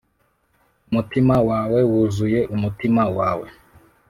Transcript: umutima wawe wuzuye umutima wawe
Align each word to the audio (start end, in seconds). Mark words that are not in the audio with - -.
umutima 0.89 1.35
wawe 1.49 1.79
wuzuye 1.91 2.39
umutima 2.55 3.03
wawe 3.17 3.47